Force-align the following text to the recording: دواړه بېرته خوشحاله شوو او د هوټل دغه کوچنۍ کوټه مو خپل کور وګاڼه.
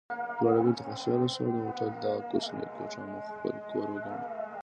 دواړه 0.39 0.59
بېرته 0.65 0.83
خوشحاله 0.87 1.27
شوو 1.35 1.51
او 1.53 1.57
د 1.61 1.65
هوټل 1.67 1.89
دغه 2.03 2.21
کوچنۍ 2.29 2.67
کوټه 2.75 2.99
مو 3.09 3.19
خپل 3.29 3.55
کور 3.69 3.87
وګاڼه. 3.93 4.27